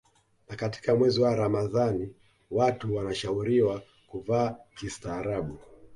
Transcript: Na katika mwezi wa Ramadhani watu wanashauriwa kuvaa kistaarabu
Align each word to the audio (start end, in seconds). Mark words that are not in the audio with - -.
Na 0.49 0.55
katika 0.55 0.95
mwezi 0.95 1.21
wa 1.21 1.35
Ramadhani 1.35 2.13
watu 2.51 2.95
wanashauriwa 2.95 3.81
kuvaa 4.07 4.55
kistaarabu 4.75 5.57